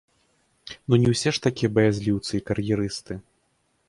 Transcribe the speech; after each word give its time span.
Ну, 0.87 0.93
не 1.03 1.11
ўсе 1.13 1.33
ж 1.37 1.43
такія 1.47 1.71
баязліўцы 1.75 2.31
і 2.39 2.41
кар'ерысты. 2.47 3.19